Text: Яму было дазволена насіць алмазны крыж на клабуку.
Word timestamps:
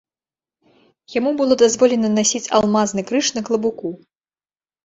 Яму 1.15 1.33
было 1.41 1.57
дазволена 1.63 2.09
насіць 2.17 2.43
алмазны 2.61 3.01
крыж 3.11 3.25
на 3.37 3.41
клабуку. 3.51 3.93